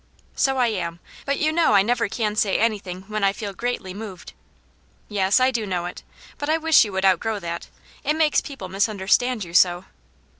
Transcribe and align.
"So 0.45 0.57
I 0.57 0.65
am. 0.69 0.99
But 1.27 1.37
you 1.37 1.51
know 1.51 1.73
I 1.75 1.83
never 1.83 2.09
can 2.09 2.35
say 2.35 2.57
any 2.57 2.79
thing 2.79 3.03
when 3.03 3.23
I 3.23 3.33
feel 3.33 3.53
greatly 3.53 3.93
moved."" 3.93 4.33
Yes, 5.07 5.39
I 5.39 5.51
do 5.51 5.63
know 5.63 5.85
it. 5.85 6.01
But 6.39 6.49
I 6.49 6.57
wish 6.57 6.83
you 6.83 6.91
would 6.93 7.05
out 7.05 7.19
grow 7.19 7.37
that. 7.37 7.69
It 8.03 8.15
makes 8.15 8.41
people 8.41 8.67
misunderstand 8.67 9.43
you 9.43 9.53
so." 9.53 9.85